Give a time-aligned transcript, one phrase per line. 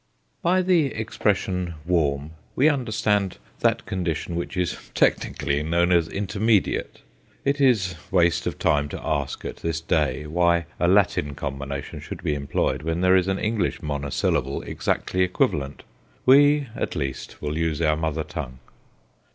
[0.41, 7.03] By the expression "warm" we understand that condition which is technically known as "intermediate."
[7.45, 12.23] It is waste of time to ask, at this day, why a Latin combination should
[12.23, 15.83] be employed when there is an English monosyllable exactly equivalent;
[16.25, 18.57] we, at least, will use our mother tongue.